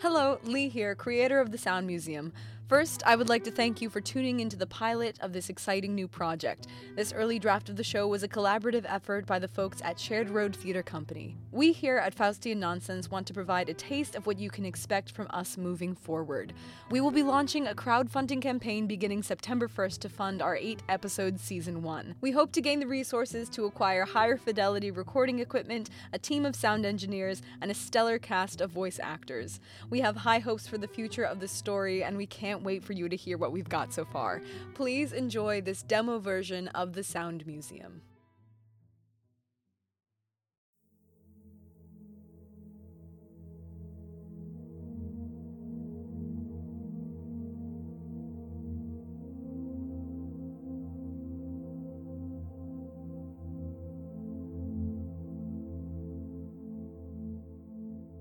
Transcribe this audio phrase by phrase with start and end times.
[0.00, 2.32] Hello, Lee here, creator of the Sound Museum.
[2.66, 5.94] First, I would like to thank you for tuning into the pilot of this exciting
[5.94, 6.66] new project.
[6.96, 10.30] This early draft of the show was a collaborative effort by the folks at Shared
[10.30, 11.36] Road Theater Company.
[11.52, 15.10] We here at Faustian Nonsense want to provide a taste of what you can expect
[15.10, 16.54] from us moving forward.
[16.90, 21.38] We will be launching a crowdfunding campaign beginning September 1st to fund our eight episode
[21.38, 22.14] season one.
[22.22, 26.56] We hope to gain the resources to acquire higher fidelity recording equipment, a team of
[26.56, 29.60] sound engineers, and a stellar cast of voice actors.
[29.90, 32.92] We have high hopes for the future of this story, and we can't wait for
[32.92, 34.42] you to hear what we've got so far.
[34.74, 38.02] Please enjoy this demo version of the Sound Museum.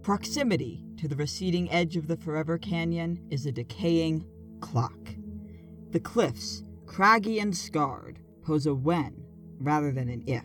[0.04, 4.26] Proximity to the receding edge of the Forever Canyon is a decaying
[4.60, 5.00] clock.
[5.92, 9.24] The cliffs, craggy and scarred, pose a when
[9.60, 10.44] rather than an if.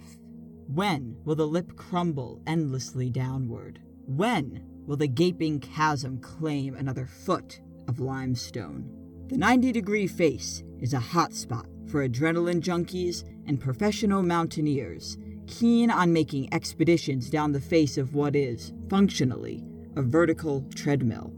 [0.68, 3.80] When will the lip crumble endlessly downward?
[4.06, 8.88] When will the gaping chasm claim another foot of limestone?
[9.26, 15.18] The 90 degree face is a hotspot for adrenaline junkies and professional mountaineers
[15.48, 19.64] keen on making expeditions down the face of what is, functionally,
[19.96, 21.32] a vertical treadmill.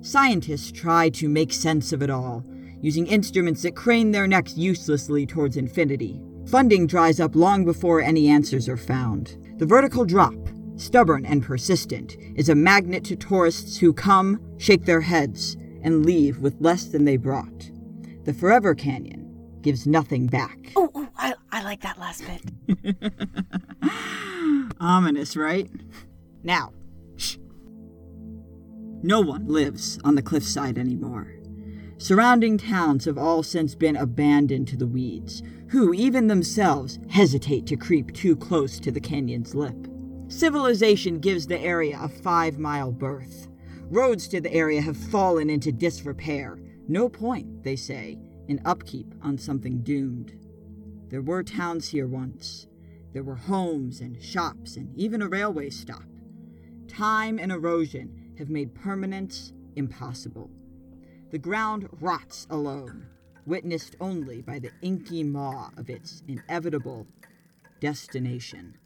[0.00, 2.44] Scientists try to make sense of it all,
[2.80, 6.20] using instruments that crane their necks uselessly towards infinity.
[6.46, 9.36] Funding dries up long before any answers are found.
[9.58, 10.34] The vertical drop,
[10.76, 16.38] stubborn and persistent, is a magnet to tourists who come, shake their heads, and leave
[16.38, 17.70] with less than they brought.
[18.24, 19.24] The Forever Canyon
[19.62, 20.72] gives nothing back.
[20.76, 21.07] Oh, oh
[21.68, 22.40] like that last bit.
[24.80, 25.70] Ominous, right?
[26.42, 26.72] Now,
[27.16, 27.36] shh.
[29.02, 31.34] No one lives on the cliffside anymore.
[31.98, 37.76] Surrounding towns have all since been abandoned to the weeds, who, even themselves, hesitate to
[37.76, 39.76] creep too close to the canyon's lip.
[40.28, 43.46] Civilization gives the area a five mile berth.
[43.90, 46.58] Roads to the area have fallen into disrepair.
[46.88, 50.32] No point, they say, in upkeep on something doomed.
[51.08, 52.66] There were towns here once.
[53.12, 56.04] There were homes and shops and even a railway stop.
[56.86, 60.50] Time and erosion have made permanence impossible.
[61.30, 63.06] The ground rots alone,
[63.46, 67.06] witnessed only by the inky maw of its inevitable
[67.80, 68.76] destination.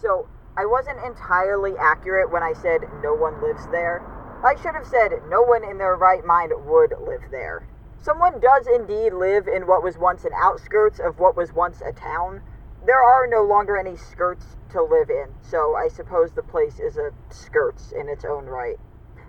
[0.00, 4.02] So I wasn't entirely accurate when I said no one lives there.
[4.44, 7.66] I should have said no one in their right mind would live there.
[8.02, 11.92] Someone does indeed live in what was once an outskirts of what was once a
[11.92, 12.42] town.
[12.84, 16.96] There are no longer any skirts to live in, so I suppose the place is
[16.96, 18.76] a skirts in its own right.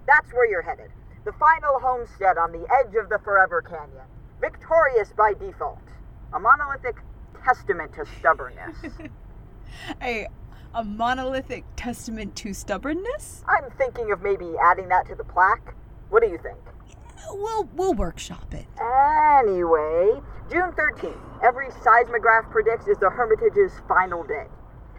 [0.07, 0.90] That's where you're headed.
[1.24, 4.07] The final homestead on the edge of the Forever Canyon.
[4.41, 5.80] Victorious by default.
[6.34, 6.97] A monolithic
[7.45, 8.75] testament to stubbornness.
[10.01, 10.28] a,
[10.75, 13.44] a monolithic testament to stubbornness?
[13.47, 15.75] I'm thinking of maybe adding that to the plaque.
[16.09, 16.57] What do you think?
[17.29, 18.66] We'll we'll workshop it.
[18.79, 24.45] Anyway, June 13th, every seismograph predicts is the Hermitage's final day.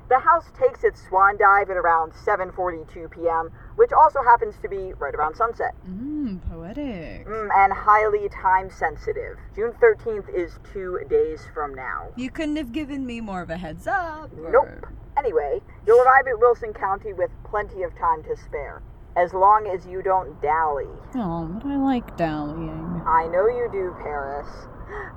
[0.09, 4.93] The house takes its swan dive at around 7:42 p.m., which also happens to be
[4.95, 5.75] right around sunset.
[5.89, 7.27] Mmm, poetic.
[7.27, 9.39] Mm, and highly time sensitive.
[9.55, 12.09] June 13th is 2 days from now.
[12.17, 14.31] You couldn't have given me more of a heads up.
[14.39, 14.51] Or...
[14.51, 14.87] Nope.
[15.17, 18.83] Anyway, you'll arrive at Wilson County with plenty of time to spare.
[19.17, 20.89] As long as you don't dally.
[21.15, 23.03] Oh, but I like dallying.
[23.07, 24.49] I know you do, Paris.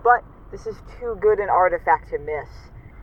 [0.04, 2.48] But this is too good an artifact to miss.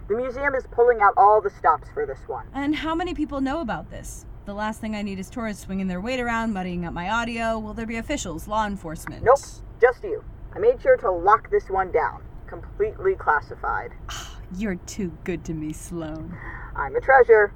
[0.08, 2.46] The museum is pulling out all the stops for this one.
[2.54, 4.24] And how many people know about this?
[4.44, 7.58] The last thing I need is tourists swinging their weight around, muddying up my audio.
[7.58, 9.24] Will there be officials, law enforcement?
[9.24, 9.38] Nope,
[9.80, 10.22] just you.
[10.54, 12.22] I made sure to lock this one down.
[12.46, 13.92] Completely classified.
[14.10, 16.36] Ah, you're too good to me, Sloan.
[16.76, 17.52] I'm a treasure.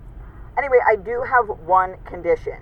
[0.56, 2.58] Anyway, I do have one condition.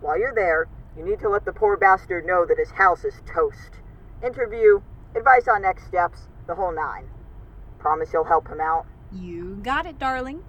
[0.00, 3.14] While you're there, you need to let the poor bastard know that his house is
[3.26, 3.80] toast.
[4.24, 4.80] Interview,
[5.14, 7.06] advice on next steps, the whole nine.
[7.78, 8.86] Promise you'll help him out.
[9.12, 10.42] You got it, darling.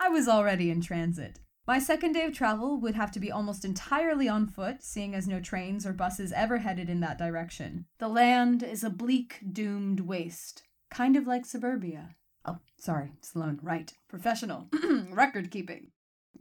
[0.00, 1.38] I was already in transit.
[1.70, 5.28] My second day of travel would have to be almost entirely on foot, seeing as
[5.28, 7.86] no trains or buses ever headed in that direction.
[8.00, 12.16] The land is a bleak, doomed waste, kind of like suburbia.
[12.44, 13.92] Oh, sorry, Sloan, right.
[14.08, 14.66] Professional.
[15.12, 15.92] Record keeping.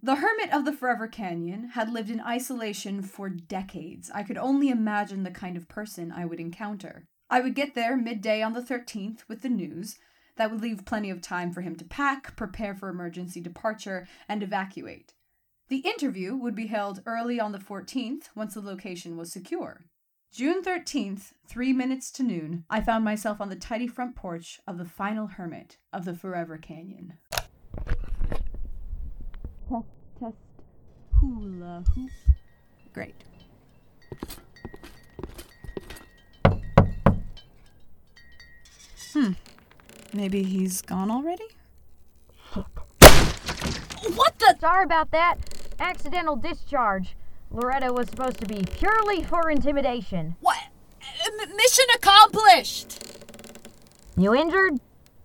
[0.02, 4.10] The hermit of the Forever Canyon had lived in isolation for decades.
[4.12, 7.06] I could only imagine the kind of person I would encounter.
[7.30, 10.00] I would get there midday on the 13th with the news.
[10.38, 14.42] That would leave plenty of time for him to pack, prepare for emergency departure, and
[14.42, 15.14] evacuate.
[15.70, 19.86] The interview would be held early on the 14th once the location was secure.
[20.34, 24.80] June 13th, three minutes to noon, I found myself on the tidy front porch of
[24.80, 27.20] the final hermit of the Forever Canyon.
[29.70, 29.86] Test,
[30.20, 30.36] test,
[31.20, 32.10] hula hoop.
[32.92, 33.24] Great.
[39.14, 39.34] Hmm.
[40.14, 41.46] Maybe he's gone already?
[44.16, 44.56] What the?
[44.60, 45.49] Sorry about that.
[45.80, 47.16] Accidental discharge.
[47.52, 50.36] Loretta was supposed to be purely for intimidation.
[50.40, 50.58] What?
[51.02, 53.00] Uh, m- mission accomplished!
[54.16, 54.80] You injured?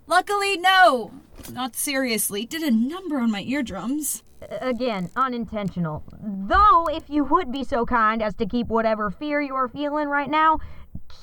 [0.07, 1.13] Luckily, no.
[1.53, 2.47] Not seriously.
[2.47, 4.23] Did a number on my eardrums.
[4.61, 6.05] Again, unintentional.
[6.23, 10.09] Though, if you would be so kind as to keep whatever fear you are feeling
[10.09, 10.59] right now,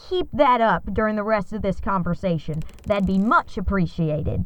[0.09, 2.61] keep that up during the rest of this conversation.
[2.85, 4.45] That'd be much appreciated.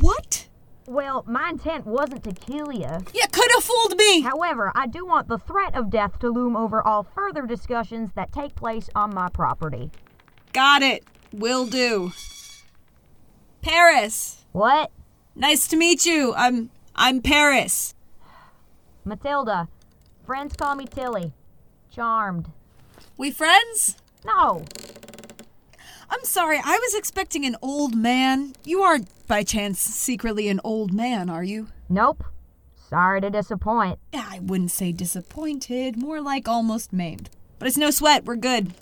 [0.00, 0.48] What?
[0.86, 2.88] Well, my intent wasn't to kill you.
[3.14, 4.20] You could have fooled me!
[4.20, 8.32] However, I do want the threat of death to loom over all further discussions that
[8.32, 9.90] take place on my property.
[10.52, 11.04] Got it.
[11.32, 12.12] Will do.
[13.62, 14.44] Paris.
[14.52, 14.90] What?
[15.34, 16.34] Nice to meet you.
[16.36, 17.94] I'm I'm Paris.
[19.04, 19.68] Matilda.
[20.26, 21.32] Friends call me Tilly.
[21.90, 22.50] Charmed.
[23.16, 23.96] We friends?
[24.24, 24.64] No,
[26.10, 26.58] I'm sorry.
[26.58, 28.54] I was expecting an old man.
[28.64, 31.68] You aren't by chance secretly an old man, are you?
[31.88, 32.24] nope.
[32.88, 33.98] Sorry to disappoint.
[34.12, 37.28] I wouldn't say disappointed, more like almost maimed.
[37.58, 38.24] But it's no sweat.
[38.24, 38.72] We're good.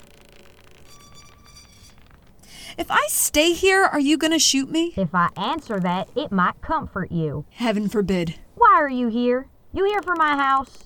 [2.77, 4.93] If I stay here, are you gonna shoot me?
[4.97, 7.45] If I answer that, it might comfort you.
[7.51, 8.35] Heaven forbid.
[8.55, 9.47] Why are you here?
[9.71, 10.79] You here for my house?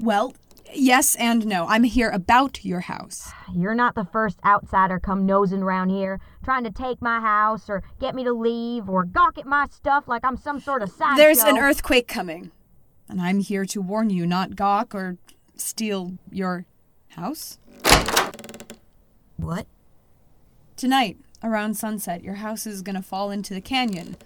[0.00, 0.34] Well,
[0.74, 1.66] yes and no.
[1.66, 3.30] I'm here about your house.
[3.54, 7.82] You're not the first outsider come nosing around here, trying to take my house or
[8.00, 11.16] get me to leave or gawk at my stuff like I'm some sort of sideshow.
[11.16, 12.50] There's an earthquake coming.
[13.08, 15.18] And I'm here to warn you, not gawk or
[15.56, 16.66] steal your
[17.10, 17.58] house.
[19.36, 19.66] What?
[20.76, 24.16] Tonight, around sunset, your house is gonna fall into the canyon.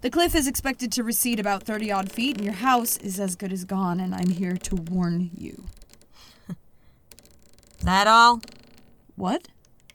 [0.00, 3.36] The cliff is expected to recede about 30 odd feet, and your house is as
[3.36, 5.66] good as gone, and I'm here to warn you.
[7.82, 8.40] That all?
[9.16, 9.48] What?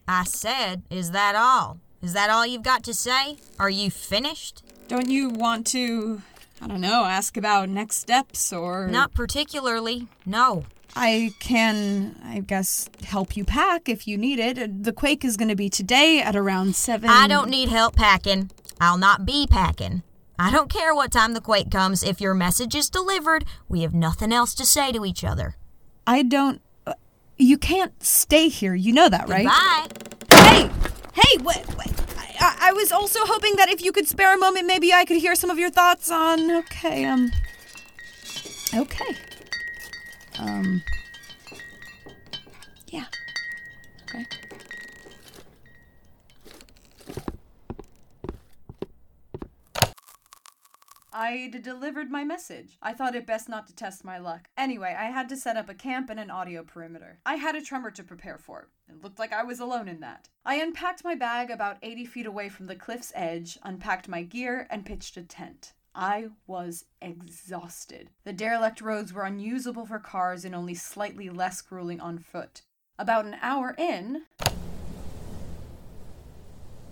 [0.07, 1.80] I said, is that all?
[2.01, 3.38] Is that all you've got to say?
[3.60, 4.63] Are you finished?
[4.88, 6.22] Don't you want to,
[6.62, 8.88] I don't know, ask about next steps or.
[8.88, 10.07] Not particularly.
[10.25, 10.66] No.
[10.95, 14.84] I can, I guess, help you pack if you need it.
[14.84, 17.10] The quake is gonna be today at around 7.
[17.10, 18.51] I don't need help packing.
[18.80, 20.04] I'll not be packing.
[20.39, 22.04] I don't care what time the quake comes.
[22.04, 25.56] If your message is delivered, we have nothing else to say to each other.
[26.06, 26.62] I don't.
[27.38, 28.74] You can't stay here.
[28.74, 29.45] You know that, right?
[29.45, 29.88] Bye.
[30.36, 30.69] Hey!
[31.13, 31.38] Hey!
[31.42, 31.57] What?
[31.75, 31.88] what
[32.39, 35.17] I, I was also hoping that if you could spare a moment, maybe I could
[35.17, 36.51] hear some of your thoughts on.
[36.51, 37.32] Okay, um.
[38.74, 39.15] Okay.
[40.39, 40.84] Um.
[42.88, 43.06] Yeah.
[51.19, 52.77] I'd delivered my message.
[52.79, 54.50] I thought it best not to test my luck.
[54.55, 57.17] Anyway, I had to set up a camp and an audio perimeter.
[57.25, 58.69] I had a tremor to prepare for.
[58.88, 60.29] It looked like I was alone in that.
[60.45, 64.67] I unpacked my bag about 80 feet away from the cliff's edge, unpacked my gear,
[64.69, 65.74] and pitched a tent.
[65.95, 68.12] I was exhausted.
[68.24, 72.62] The derelict roads were unusable for cars and only slightly less grueling on foot.
[73.00, 74.25] About an hour in.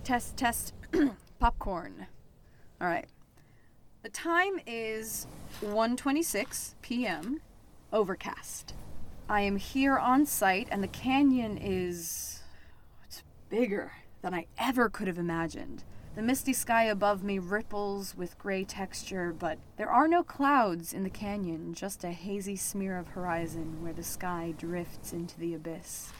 [0.02, 0.74] Test, test,
[1.38, 2.08] popcorn.
[2.80, 3.06] All right.
[4.06, 5.26] The time is
[5.60, 7.40] 1:26 p.m.
[7.92, 8.72] Overcast.
[9.28, 12.44] I am here on site and the canyon is
[13.04, 13.90] it's bigger
[14.22, 15.82] than I ever could have imagined.
[16.14, 21.02] The misty sky above me ripples with gray texture, but there are no clouds in
[21.02, 26.12] the canyon, just a hazy smear of horizon where the sky drifts into the abyss.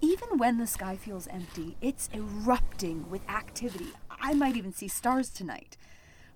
[0.00, 3.88] Even when the sky feels empty, it's erupting with activity.
[4.08, 5.76] I might even see stars tonight.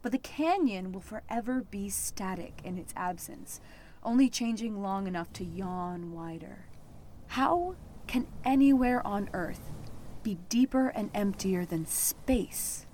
[0.03, 3.61] But the canyon will forever be static in its absence,
[4.03, 6.67] only changing long enough to yawn wider.
[7.29, 7.77] How
[8.07, 9.71] can anywhere on Earth
[10.23, 12.87] be deeper and emptier than space?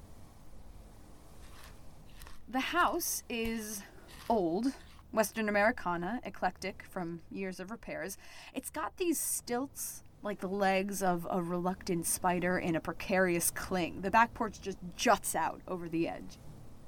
[2.48, 3.82] the house is
[4.30, 4.72] old,
[5.12, 8.16] Western Americana, eclectic from years of repairs.
[8.54, 14.00] It's got these stilts like the legs of a reluctant spider in a precarious cling.
[14.02, 16.38] The back porch just juts out over the edge.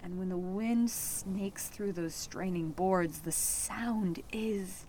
[0.03, 4.87] And when the wind snakes through those straining boards, the sound is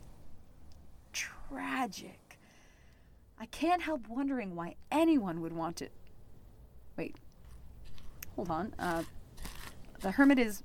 [1.13, 2.37] tragic.
[3.39, 5.91] I can't help wondering why anyone would want it.
[6.97, 7.15] Wait.
[8.35, 8.73] Hold on.
[8.77, 9.03] Uh,
[10.01, 10.63] the hermit is.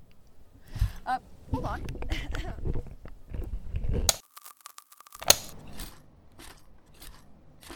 [1.06, 1.18] Uh,
[1.52, 1.82] hold on.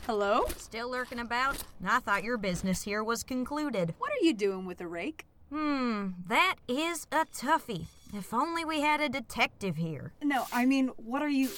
[0.06, 0.46] Hello?
[0.56, 1.58] Still lurking about?
[1.84, 3.94] I thought your business here was concluded.
[3.98, 5.26] What are you doing with a rake?
[5.50, 7.86] Hmm, that is a toughie.
[8.12, 10.12] If only we had a detective here.
[10.22, 11.50] No, I mean, what are you.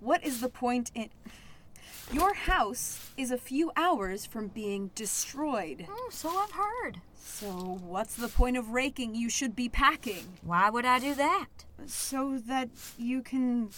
[0.00, 1.10] What is the point in.
[2.12, 5.86] Your house is a few hours from being destroyed.
[5.88, 7.00] Oh, so I've heard.
[7.14, 9.14] So, what's the point of raking?
[9.14, 10.38] You should be packing.
[10.42, 11.46] Why would I do that?
[11.86, 13.70] So that you can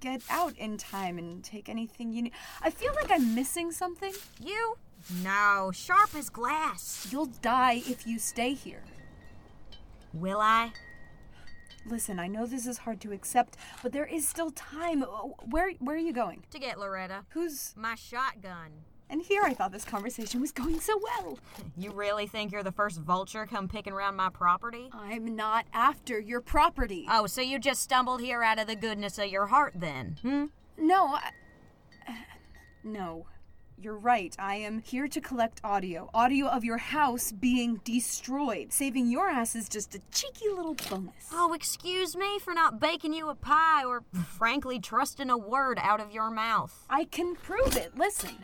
[0.00, 2.32] get out in time and take anything you need.
[2.62, 4.12] I feel like I'm missing something.
[4.40, 4.76] You?
[5.22, 7.08] No, sharp as glass.
[7.10, 8.82] You'll die if you stay here.
[10.12, 10.72] Will I?
[11.86, 15.02] Listen, I know this is hard to accept, but there is still time.
[15.50, 16.44] Where where are you going?
[16.50, 17.24] To get Loretta.
[17.30, 18.70] Who's My shotgun.
[19.10, 21.38] And here I thought this conversation was going so well.
[21.76, 24.88] You really think you're the first vulture come picking around my property?
[24.92, 27.04] I'm not after your property.
[27.10, 30.18] Oh, so you just stumbled here out of the goodness of your heart then?
[30.22, 30.44] Hmm?
[30.78, 31.30] no, I,
[32.84, 33.26] no.
[33.76, 34.34] You're right.
[34.38, 36.08] I am here to collect audio.
[36.14, 38.72] Audio of your house being destroyed.
[38.72, 41.28] Saving your ass is just a cheeky little bonus.
[41.32, 44.02] Oh, excuse me for not baking you a pie or,
[44.38, 46.86] frankly, trusting a word out of your mouth.
[46.88, 47.96] I can prove it.
[47.98, 48.36] Listen.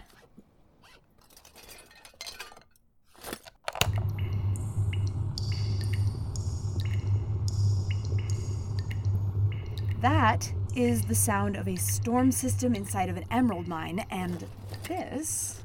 [10.03, 14.47] That is the sound of a storm system inside of an emerald mine, and
[14.85, 15.63] this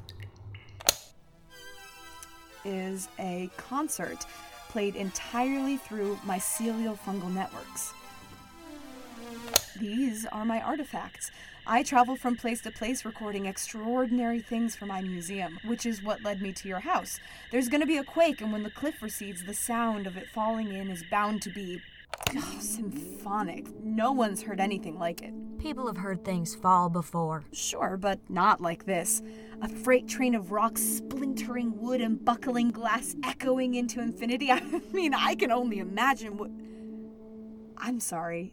[2.64, 4.26] is a concert
[4.68, 7.92] played entirely through mycelial fungal networks.
[9.78, 11.30] These are my artifacts.
[11.66, 16.22] I travel from place to place recording extraordinary things for my museum, which is what
[16.22, 17.18] led me to your house.
[17.50, 20.28] There's going to be a quake, and when the cliff recedes, the sound of it
[20.28, 21.80] falling in is bound to be
[22.36, 23.66] oh, symphonic.
[23.82, 25.32] No one's heard anything like it.
[25.58, 27.44] People have heard things fall before.
[27.52, 29.22] Sure, but not like this.
[29.62, 34.50] A freight train of rocks splintering wood and buckling glass echoing into infinity.
[34.52, 34.60] I
[34.92, 36.50] mean, I can only imagine what.
[37.78, 38.52] I'm sorry.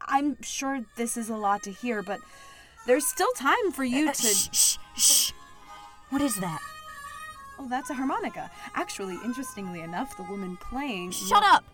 [0.00, 2.20] I'm sure this is a lot to hear, but
[2.86, 4.26] there's still time for you Uh, to.
[4.26, 5.32] shh, shh, shh.
[6.10, 6.60] What is that?
[7.58, 8.50] Oh, that's a harmonica.
[8.74, 11.12] Actually, interestingly enough, the woman playing.
[11.12, 11.64] Shut up!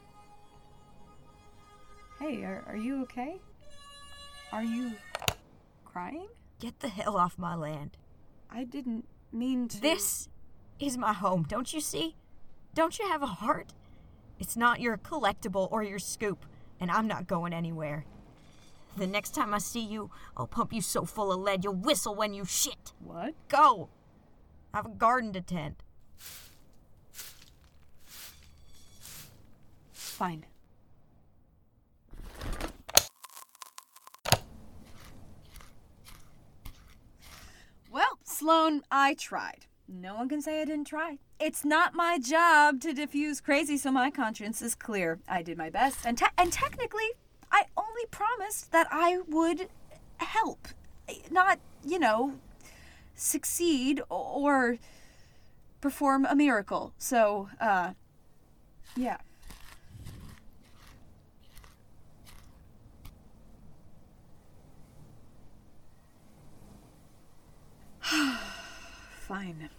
[2.18, 3.36] Hey, are, are you okay?
[4.52, 4.92] Are you
[5.84, 6.28] crying?
[6.60, 7.96] Get the hell off my land.
[8.50, 9.80] I didn't mean to.
[9.80, 10.28] This
[10.80, 12.16] is my home, don't you see?
[12.74, 13.74] Don't you have a heart?
[14.38, 16.46] It's not your collectible or your scoop,
[16.80, 18.06] and I'm not going anywhere.
[18.96, 22.14] The next time I see you, I'll pump you so full of lead you'll whistle
[22.14, 22.94] when you shit.
[23.04, 23.34] What?
[23.48, 23.90] Go!
[24.72, 25.76] I have a garden to tend.
[29.92, 30.46] Fine.
[37.90, 39.64] Well, Sloan, I tried.
[39.88, 41.18] No one can say I didn't try.
[41.40, 45.20] It's not my job to diffuse crazy, so my conscience is clear.
[45.26, 47.12] I did my best, and te- and technically,
[47.50, 49.68] I only promised that I would
[50.18, 50.68] help,
[51.30, 52.34] not you know,
[53.14, 54.76] succeed or
[55.80, 56.92] perform a miracle.
[56.98, 57.92] So, uh,
[58.96, 59.16] yeah.
[69.26, 69.70] Fine.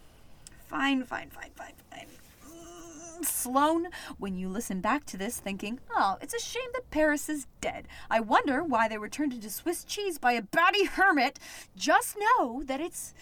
[0.67, 2.07] Fine, fine, fine, fine, fine.
[2.45, 3.87] Mm, Sloan,
[4.17, 7.87] when you listen back to this thinking, oh, it's a shame that Paris is dead.
[8.11, 11.39] I wonder why they were turned into Swiss cheese by a batty hermit.
[11.77, 13.13] Just know that it's.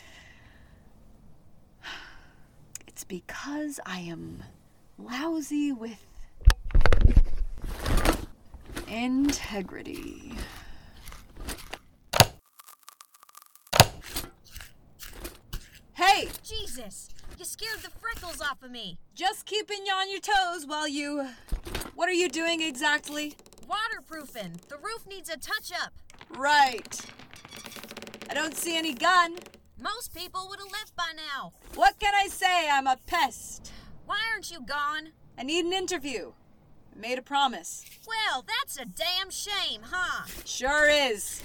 [2.88, 4.42] It's because I am
[4.98, 6.04] lousy with
[8.88, 10.34] integrity.
[16.16, 17.10] Hey, Jesus!
[17.38, 18.98] You scared the freckles off of me.
[19.16, 21.28] just keeping you on your toes while you.
[21.94, 23.36] What are you doing exactly?
[23.68, 24.62] Waterproofing.
[24.70, 25.92] The roof needs a touch up.
[26.30, 27.02] Right.
[28.30, 29.36] I don't see any gun.
[29.78, 31.52] Most people would have left by now.
[31.74, 32.70] What can I say?
[32.70, 33.74] I'm a pest.
[34.06, 35.10] Why aren't you gone?
[35.38, 36.32] I need an interview.
[36.96, 37.84] Made a promise.
[38.08, 40.28] Well, that's a damn shame, huh?
[40.46, 41.44] Sure is.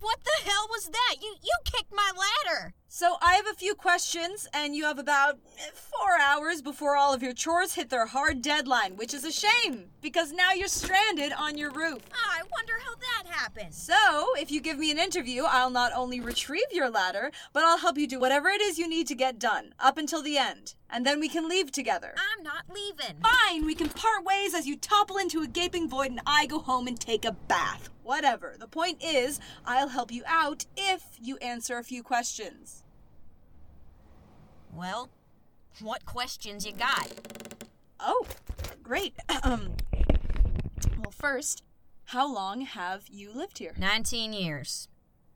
[0.00, 1.16] What the hell was that?
[1.20, 2.74] You you kicked my ladder.
[2.90, 7.12] So I have a few questions, and you have about eh, four hours before all
[7.12, 11.34] of your chores hit their hard deadline, which is a shame because now you're stranded
[11.34, 12.00] on your roof.
[12.14, 13.74] Ah, I wonder how that happened.
[13.74, 13.94] So,
[14.38, 17.98] if you give me an interview, I'll not only retrieve your ladder, but I'll help
[17.98, 20.74] you do whatever it is you need to get done, up until the end.
[20.88, 22.14] And then we can leave together.
[22.16, 23.20] I'm not leaving.
[23.22, 26.58] Fine, we can part ways as you topple into a gaping void and I go
[26.58, 27.90] home and take a bath.
[28.02, 28.56] Whatever.
[28.58, 32.82] The point is, I'll help you out if you answer a few questions.
[34.78, 35.08] Well,
[35.80, 37.08] what questions you got?
[37.98, 38.24] Oh,
[38.80, 39.12] great.
[39.42, 39.72] Um,
[40.98, 41.64] well, first,
[42.04, 43.74] how long have you lived here?
[43.76, 44.86] 19 years.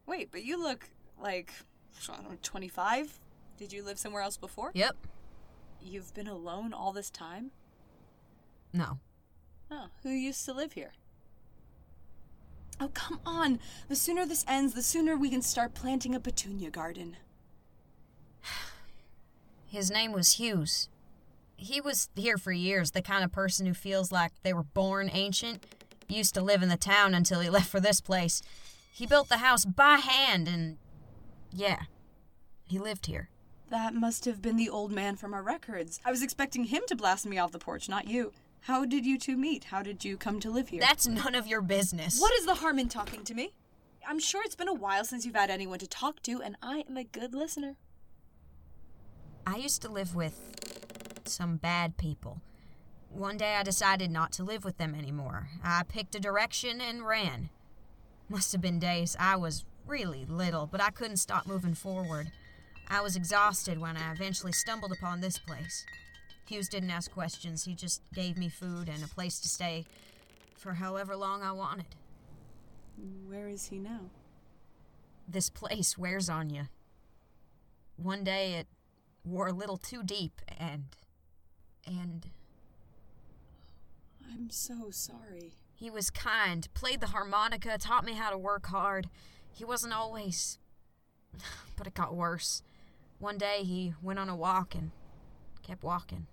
[0.07, 1.53] Wait, but you look like,
[2.09, 3.19] I don't know, 25?
[3.57, 4.71] Did you live somewhere else before?
[4.75, 4.95] Yep.
[5.81, 7.51] You've been alone all this time?
[8.73, 9.01] No.
[9.73, 10.93] Oh, who used to live here?
[12.81, 13.59] Oh, come on.
[13.89, 17.17] The sooner this ends, the sooner we can start planting a petunia garden.
[19.73, 20.91] His name was Hughes.
[21.57, 25.09] He was here for years, the kind of person who feels like they were born
[25.11, 25.65] ancient.
[26.11, 28.43] Used to live in the town until he left for this place.
[28.93, 30.77] He built the house by hand and.
[31.51, 31.85] Yeah.
[32.67, 33.31] He lived here.
[33.71, 36.01] That must have been the old man from our records.
[36.05, 38.33] I was expecting him to blast me off the porch, not you.
[38.61, 39.65] How did you two meet?
[39.65, 40.81] How did you come to live here?
[40.81, 42.21] That's none of your business.
[42.21, 43.55] What is the harm in talking to me?
[44.07, 46.85] I'm sure it's been a while since you've had anyone to talk to, and I
[46.87, 47.77] am a good listener.
[49.47, 50.39] I used to live with
[51.25, 52.41] some bad people.
[53.11, 55.49] One day I decided not to live with them anymore.
[55.63, 57.51] I picked a direction and ran.
[58.29, 62.31] Must have been days I was really little, but I couldn't stop moving forward.
[62.89, 65.85] I was exhausted when I eventually stumbled upon this place.
[66.49, 69.85] Hughes didn't ask questions, he just gave me food and a place to stay
[70.57, 71.87] for however long I wanted.
[73.27, 74.11] Where is he now?
[75.27, 76.65] This place wears on you.
[77.97, 78.67] One day it
[79.25, 80.85] wore a little too deep and.
[81.87, 82.31] and.
[84.33, 85.53] I'm so sorry.
[85.75, 89.09] He was kind, played the harmonica, taught me how to work hard.
[89.53, 90.59] He wasn't always.
[91.75, 92.63] But it got worse.
[93.19, 94.93] One day he went on a walk and
[95.63, 96.27] kept walking.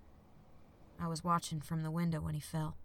[1.00, 2.76] I was watching from the window when he fell.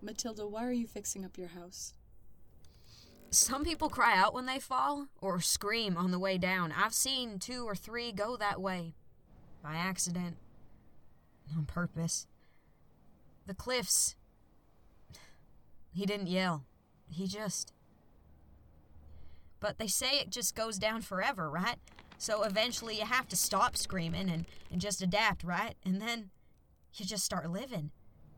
[0.00, 1.92] Matilda, why are you fixing up your house?
[3.30, 6.72] Some people cry out when they fall or scream on the way down.
[6.72, 8.94] I've seen two or three go that way
[9.66, 10.36] by accident,
[11.56, 12.28] on purpose.
[13.46, 14.14] The cliffs.
[15.92, 16.64] He didn't yell.
[17.08, 17.72] He just.
[19.58, 21.78] But they say it just goes down forever, right?
[22.16, 25.74] So eventually you have to stop screaming and, and just adapt, right?
[25.84, 26.30] And then
[26.94, 27.90] you just start living.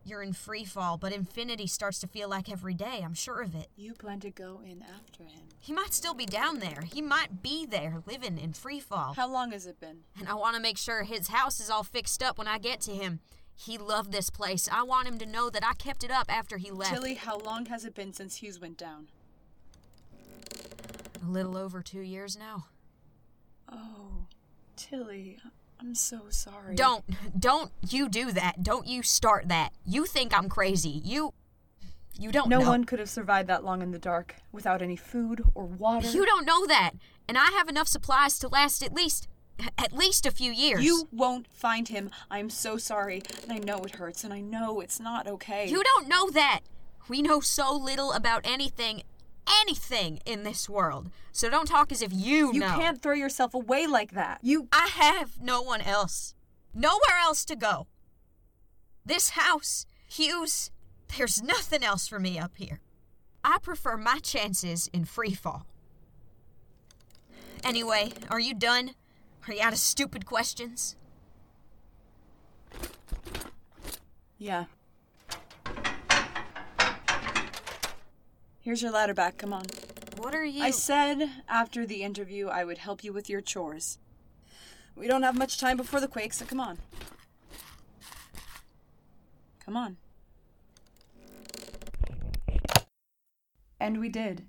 [0.08, 3.02] You're in free fall, but infinity starts to feel like every day.
[3.04, 3.68] I'm sure of it.
[3.76, 5.42] You plan to go in after him.
[5.60, 6.80] He might still be down there.
[6.90, 9.12] He might be there living in free fall.
[9.12, 9.98] How long has it been?
[10.18, 12.80] And I want to make sure his house is all fixed up when I get
[12.82, 13.20] to him.
[13.54, 14.66] He loved this place.
[14.72, 16.94] I want him to know that I kept it up after he left.
[16.94, 19.08] Tilly, how long has it been since Hughes went down?
[21.22, 22.64] A little over two years now.
[23.70, 24.26] Oh,
[24.74, 25.36] Tilly,
[25.80, 26.74] I'm so sorry.
[26.74, 27.04] Don't,
[27.38, 28.62] don't you do that.
[28.62, 29.72] Don't you start that.
[29.86, 31.00] You think I'm crazy.
[31.04, 31.34] You,
[32.18, 32.68] you don't No know.
[32.68, 36.08] one could have survived that long in the dark without any food or water.
[36.10, 36.92] You don't know that.
[37.28, 39.28] And I have enough supplies to last at least,
[39.76, 40.82] at least a few years.
[40.84, 42.10] You won't find him.
[42.30, 43.22] I'm so sorry.
[43.42, 45.68] And I know it hurts, and I know it's not okay.
[45.68, 46.60] You don't know that.
[47.08, 49.02] We know so little about anything,
[49.60, 51.10] anything in this world.
[51.32, 52.66] So don't talk as if you, You know.
[52.66, 54.40] You can't throw yourself away like that.
[54.42, 54.68] You.
[54.72, 56.34] I have no one else.
[56.74, 57.86] Nowhere else to go.
[59.04, 60.70] This house, Hughes,
[61.16, 62.80] there's nothing else for me up here.
[63.42, 65.66] I prefer my chances in free fall.
[67.64, 68.94] Anyway, are you done?
[69.46, 70.96] Are you out of stupid questions?
[74.36, 74.64] Yeah.
[78.60, 79.38] Here's your ladder back.
[79.38, 79.64] Come on.
[80.18, 80.62] What are you?
[80.62, 83.98] I said after the interview I would help you with your chores.
[84.96, 86.78] We don't have much time before the quake, so come on.
[89.64, 89.96] Come on.
[93.78, 94.46] And we did.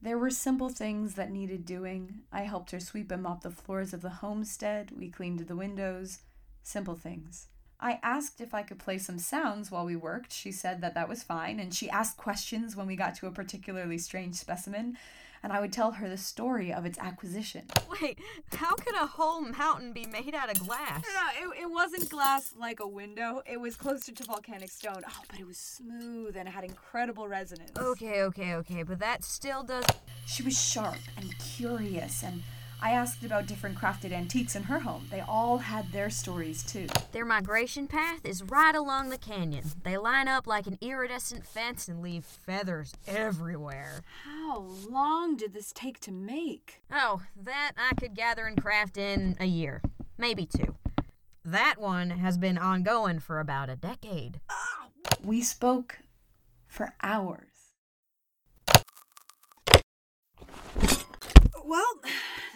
[0.00, 2.22] There were simple things that needed doing.
[2.32, 4.90] I helped her sweep and mop the floors of the homestead.
[4.96, 6.20] We cleaned the windows.
[6.62, 7.48] Simple things.
[7.82, 10.32] I asked if I could play some sounds while we worked.
[10.32, 13.32] She said that that was fine, and she asked questions when we got to a
[13.32, 14.96] particularly strange specimen.
[15.42, 17.62] and I would tell her the story of its acquisition.
[18.00, 18.20] Wait,
[18.54, 21.02] how could a whole mountain be made out of glass?
[21.02, 23.42] No, it, it wasn't glass like a window.
[23.44, 25.02] It was closer to volcanic stone.
[25.04, 27.72] Oh, but it was smooth and had incredible resonance.
[27.76, 29.84] Okay, okay, okay, but that still does.
[30.26, 32.44] She was sharp and curious, and
[32.84, 35.06] I asked about different crafted antiques in her home.
[35.08, 36.88] They all had their stories too.
[37.12, 39.64] Their migration path is right along the canyon.
[39.84, 44.00] They line up like an iridescent fence and leave feathers everywhere.
[44.24, 46.82] How long did this take to make?
[46.90, 49.80] Oh, that I could gather and craft in a year,
[50.18, 50.74] maybe two.
[51.44, 54.40] That one has been ongoing for about a decade.
[55.22, 56.00] We spoke
[56.66, 57.51] for hours.
[61.64, 62.00] Well,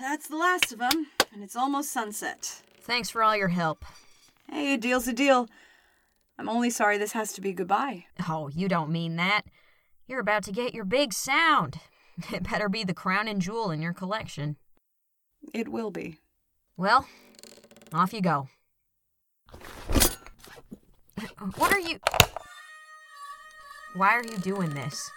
[0.01, 2.62] that's the last of them, and it's almost sunset.
[2.81, 3.85] Thanks for all your help.
[4.51, 5.49] Hey, a deal's a deal.
[6.38, 8.07] I'm only sorry this has to be goodbye.
[8.29, 9.42] Oh, you don't mean that.
[10.07, 11.79] You're about to get your big sound.
[12.33, 14.57] It better be the crown and jewel in your collection.
[15.53, 16.19] It will be.
[16.75, 17.07] Well,
[17.92, 18.49] off you go.
[21.57, 21.99] What are you.
[23.95, 25.11] Why are you doing this?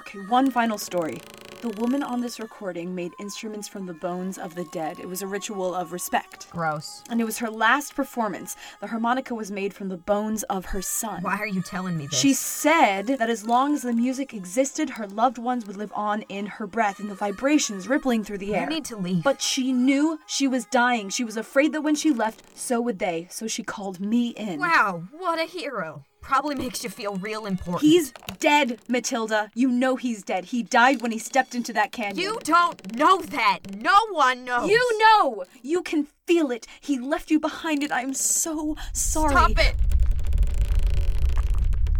[0.00, 1.20] Okay, one final story.
[1.64, 5.00] The woman on this recording made instruments from the bones of the dead.
[5.00, 6.50] It was a ritual of respect.
[6.50, 7.02] Gross.
[7.08, 8.54] And it was her last performance.
[8.82, 11.22] The harmonica was made from the bones of her son.
[11.22, 12.20] Why are you telling me this?
[12.20, 16.20] She said that as long as the music existed, her loved ones would live on
[16.28, 18.64] in her breath and the vibrations rippling through the air.
[18.64, 19.24] You need to leave.
[19.24, 21.08] But she knew she was dying.
[21.08, 23.26] She was afraid that when she left, so would they.
[23.30, 24.60] So she called me in.
[24.60, 26.04] Wow, what a hero.
[26.24, 27.82] Probably makes you feel real important.
[27.82, 28.10] He's
[28.40, 29.50] dead, Matilda.
[29.54, 30.46] You know he's dead.
[30.46, 32.16] He died when he stepped into that canyon.
[32.16, 33.58] You don't know that.
[33.76, 34.70] No one knows.
[34.70, 35.44] You know!
[35.60, 36.66] You can feel it.
[36.80, 37.92] He left you behind it.
[37.92, 39.32] I'm so sorry.
[39.32, 39.74] Stop it.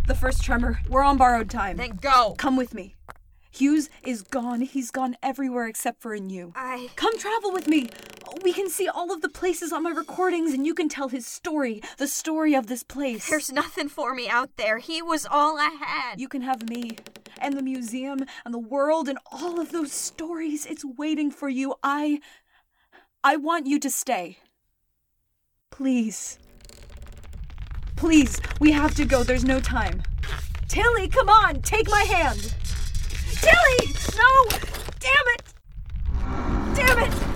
[0.06, 0.80] The first tremor.
[0.88, 1.76] We're on borrowed time.
[1.76, 2.34] Then go.
[2.38, 2.96] Come with me.
[3.50, 4.62] Hughes is gone.
[4.62, 6.54] He's gone everywhere except for in you.
[6.56, 6.88] I.
[6.96, 7.90] Come travel with me.
[8.42, 11.26] We can see all of the places on my recordings and you can tell his
[11.26, 13.28] story, the story of this place.
[13.28, 14.78] There's nothing for me out there.
[14.78, 16.20] He was all I had.
[16.20, 16.96] You can have me
[17.40, 20.66] and the museum and the world and all of those stories.
[20.66, 21.74] It's waiting for you.
[21.82, 22.20] I.
[23.22, 24.38] I want you to stay.
[25.70, 26.38] Please.
[27.96, 29.22] Please, we have to go.
[29.22, 30.02] There's no time.
[30.68, 32.54] Tilly, come on, take my hand.
[33.40, 33.94] Tilly!
[34.16, 34.58] No!
[34.98, 35.54] Damn it!
[36.74, 37.33] Damn it!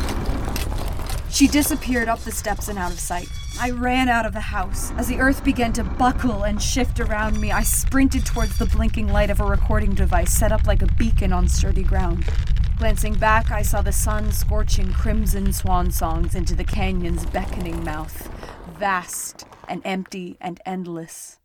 [1.38, 3.29] She disappeared up the steps and out of sight.
[3.61, 4.90] I ran out of the house.
[4.96, 9.07] As the earth began to buckle and shift around me, I sprinted towards the blinking
[9.07, 12.29] light of a recording device set up like a beacon on sturdy ground.
[12.77, 18.29] Glancing back, I saw the sun scorching crimson swan songs into the canyon's beckoning mouth,
[18.77, 21.38] vast and empty and endless.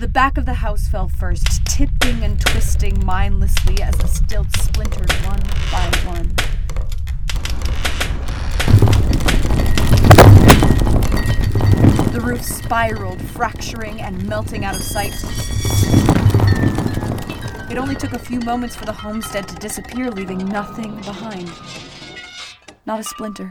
[0.00, 5.12] The back of the house fell first, tipping and twisting mindlessly as the stilts splintered
[5.26, 6.26] one by one.
[12.14, 15.12] The roof spiraled, fracturing and melting out of sight.
[17.70, 21.52] It only took a few moments for the homestead to disappear, leaving nothing behind.
[22.86, 23.50] Not a splinter.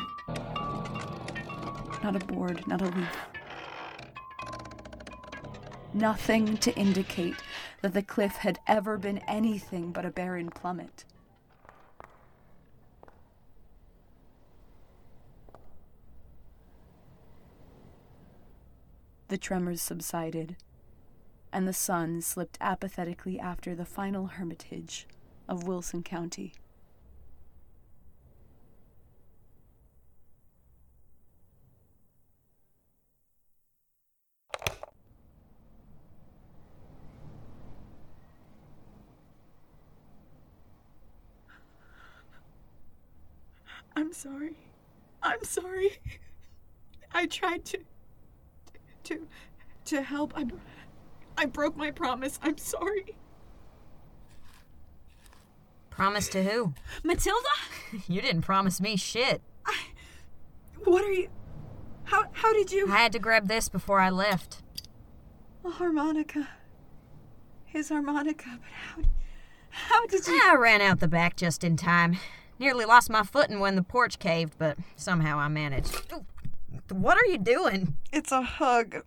[2.04, 3.29] Not a board, not a leaf.
[5.94, 7.36] Nothing to indicate
[7.82, 11.04] that the cliff had ever been anything but a barren plummet.
[19.30, 20.56] The tremors subsided,
[21.52, 25.08] and the sun slipped apathetically after the final hermitage
[25.48, 26.54] of Wilson County.
[44.10, 44.56] I'm sorry.
[45.22, 46.00] I'm sorry.
[47.12, 47.78] I tried to
[49.04, 49.28] to
[49.86, 50.34] to help.
[50.36, 50.48] I
[51.38, 52.40] I broke my promise.
[52.42, 53.16] I'm sorry.
[55.92, 56.74] Promise to who?
[57.04, 57.38] Matilda?
[58.08, 59.44] You didn't promise me shit.
[59.64, 59.76] I,
[60.84, 61.30] what are you
[62.06, 64.64] How how did you I had to grab this before I left.
[65.64, 66.48] A harmonica.
[67.64, 69.04] His harmonica, but how
[69.70, 72.18] how did you I ran out the back just in time.
[72.60, 75.96] Nearly lost my footing when the porch caved, but somehow I managed.
[76.14, 76.26] Ooh,
[76.94, 77.96] What are you doing?
[78.12, 79.04] It's a hug.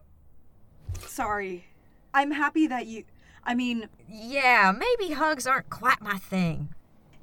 [1.00, 1.66] Sorry.
[2.14, 3.04] I'm happy that you
[3.44, 6.74] I mean, Yeah, maybe hugs aren't quite my thing.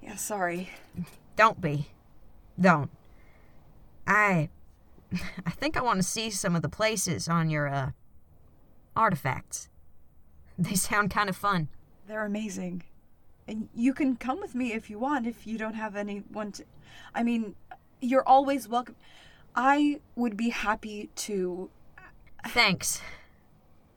[0.03, 0.69] yeah, sorry.
[1.35, 1.87] Don't be.
[2.59, 2.89] Don't.
[4.05, 4.49] I.
[5.45, 7.91] I think I want to see some of the places on your, uh.
[8.95, 9.69] artifacts.
[10.57, 11.69] They sound kind of fun.
[12.07, 12.83] They're amazing.
[13.49, 16.65] And you can come with me if you want, if you don't have anyone to.
[17.15, 17.55] I mean,
[17.99, 18.95] you're always welcome.
[19.55, 21.71] I would be happy to.
[22.49, 23.01] Thanks.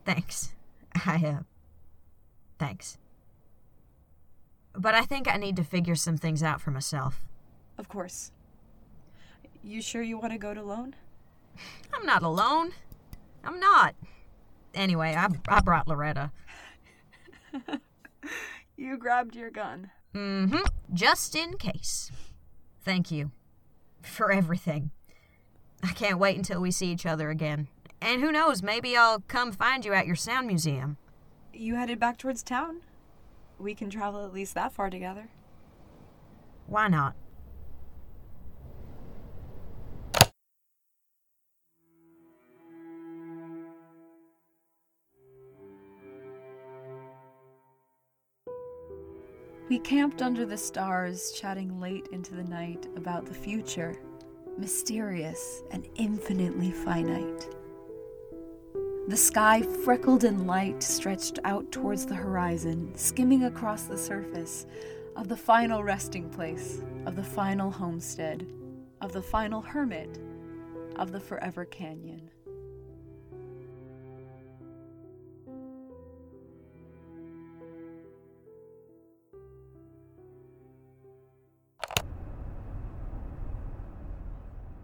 [0.07, 0.55] Thanks.
[1.05, 1.43] I, uh.
[2.59, 2.97] Thanks.
[4.73, 7.21] But I think I need to figure some things out for myself.
[7.77, 8.33] Of course.
[9.63, 10.97] You sure you want to go it alone?
[11.93, 12.73] I'm not alone.
[13.45, 13.95] I'm not.
[14.75, 16.31] Anyway, I, I brought Loretta.
[18.83, 19.93] You grabbed your gun.
[20.13, 20.65] Mm hmm.
[20.93, 22.11] Just in case.
[22.85, 23.31] Thank you.
[24.03, 24.91] For everything.
[25.85, 27.69] I can't wait until we see each other again.
[28.01, 30.97] And who knows, maybe I'll come find you at your sound museum.
[31.53, 32.81] You headed back towards town?
[33.57, 35.29] We can travel at least that far together.
[36.67, 37.15] Why not?
[49.73, 53.97] We camped under the stars, chatting late into the night about the future,
[54.59, 57.49] mysterious and infinitely finite.
[59.09, 64.67] The sky, freckled in light, stretched out towards the horizon, skimming across the surface
[65.17, 68.47] of the final resting place, of the final homestead,
[69.01, 70.19] of the final hermit,
[70.97, 72.31] of the forever canyon.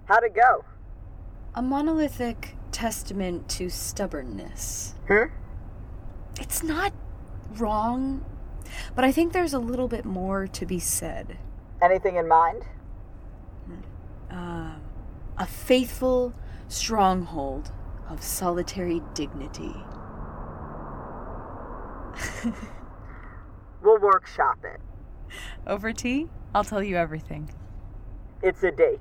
[0.09, 0.64] How'd it go?
[1.55, 4.94] A monolithic testament to stubbornness.
[5.07, 5.27] Huh?
[6.40, 6.92] It's not
[7.59, 8.25] wrong,
[8.94, 11.37] but I think there's a little bit more to be said.
[11.83, 12.64] Anything in mind?
[14.31, 14.77] Uh,
[15.37, 16.33] a faithful
[16.68, 17.71] stronghold
[18.09, 19.75] of solitary dignity.
[23.83, 24.81] We'll workshop it.
[25.66, 27.51] Over tea, I'll tell you everything.
[28.42, 29.01] It's a date.